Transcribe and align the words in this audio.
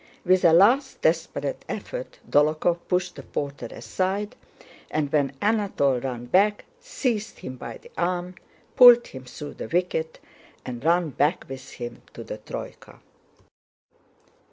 With 0.25 0.43
a 0.43 0.51
last 0.51 0.99
desperate 1.03 1.63
effort 1.69 2.17
Dólokhov 2.27 2.79
pushed 2.87 3.17
the 3.17 3.21
porter 3.21 3.67
aside, 3.67 4.35
and 4.89 5.11
when 5.13 5.33
Anatole 5.43 5.99
ran 5.99 6.25
back 6.25 6.65
seized 6.79 7.37
him 7.37 7.55
by 7.55 7.77
the 7.77 7.91
arm, 7.99 8.33
pulled 8.75 9.05
him 9.05 9.25
through 9.25 9.53
the 9.53 9.67
wicket, 9.67 10.17
and 10.65 10.83
ran 10.83 11.11
back 11.11 11.45
with 11.47 11.73
him 11.73 12.01
to 12.15 12.23
the 12.23 12.39
troyka. 12.39 12.99